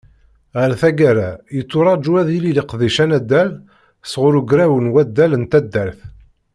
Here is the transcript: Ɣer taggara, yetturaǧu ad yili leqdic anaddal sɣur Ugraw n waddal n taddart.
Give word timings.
Ɣer 0.59 0.71
taggara, 0.81 1.29
yetturaǧu 1.55 2.11
ad 2.21 2.29
yili 2.31 2.51
leqdic 2.57 2.97
anaddal 3.03 3.49
sɣur 4.11 4.33
Ugraw 4.39 4.73
n 4.79 4.91
waddal 4.93 5.31
n 5.37 5.43
taddart. 5.51 5.99